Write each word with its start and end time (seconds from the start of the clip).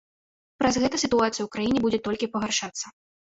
Праз 0.61 0.79
гэта 0.83 0.99
сітуацыя 1.03 1.31
ў 1.45 1.49
краіне 1.57 1.79
будзе 1.85 1.99
толькі 2.09 2.31
пагаршацца. 2.33 2.85